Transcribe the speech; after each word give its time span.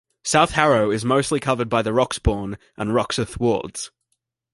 South 0.23 0.53
Harrow 0.53 0.89
is 0.89 1.05
mostly 1.05 1.39
covered 1.39 1.69
by 1.69 1.83
the 1.83 1.91
Roxbourne 1.93 2.57
and 2.75 2.89
Roxeth 2.89 3.39
wards. 3.39 3.91